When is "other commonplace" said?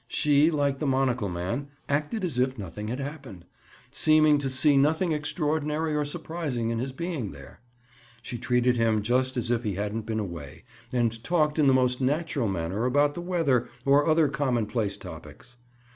14.07-14.97